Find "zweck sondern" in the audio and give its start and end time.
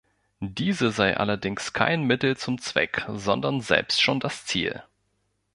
2.59-3.61